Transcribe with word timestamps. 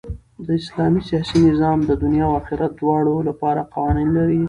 د 0.45 0.47
اسلام 0.61 0.93
سیاسي 1.07 1.37
نظام 1.49 1.77
د 1.85 1.91
دؤنيا 2.01 2.25
او 2.29 2.33
آخرت 2.41 2.71
دواړو 2.77 3.15
له 3.27 3.33
پاره 3.41 3.63
قوانين 3.73 4.09
لري. 4.17 4.39